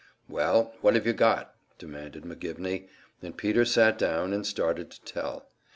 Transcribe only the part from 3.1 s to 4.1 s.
and Peter sat